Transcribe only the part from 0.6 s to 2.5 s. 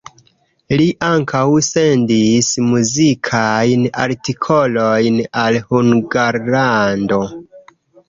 Li ankaŭ sendis